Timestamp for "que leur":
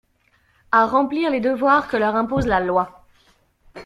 1.87-2.15